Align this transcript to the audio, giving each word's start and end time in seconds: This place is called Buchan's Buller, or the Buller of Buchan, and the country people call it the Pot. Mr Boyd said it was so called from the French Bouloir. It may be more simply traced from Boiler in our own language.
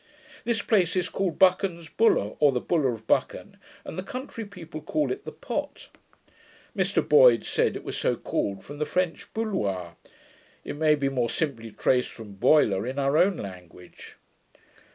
This 0.45 0.63
place 0.63 0.95
is 0.95 1.09
called 1.09 1.37
Buchan's 1.37 1.87
Buller, 1.87 2.33
or 2.39 2.51
the 2.51 2.59
Buller 2.59 2.91
of 2.91 3.05
Buchan, 3.05 3.57
and 3.85 3.99
the 3.99 4.01
country 4.01 4.45
people 4.45 4.81
call 4.81 5.11
it 5.11 5.25
the 5.25 5.31
Pot. 5.31 5.89
Mr 6.75 7.07
Boyd 7.07 7.45
said 7.45 7.75
it 7.75 7.83
was 7.83 7.95
so 7.95 8.15
called 8.15 8.63
from 8.63 8.79
the 8.79 8.87
French 8.87 9.31
Bouloir. 9.31 9.97
It 10.65 10.73
may 10.77 10.95
be 10.95 11.07
more 11.09 11.29
simply 11.29 11.69
traced 11.69 12.09
from 12.09 12.33
Boiler 12.33 12.87
in 12.87 12.97
our 12.97 13.15
own 13.15 13.37
language. 13.37 14.15